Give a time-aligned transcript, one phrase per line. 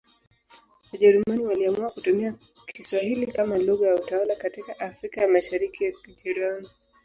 [0.93, 2.35] Wajerumani waliamua kutumia
[2.67, 6.67] Kiswahili kama lugha ya utawala katika Afrika ya Mashariki ya Kijerumani.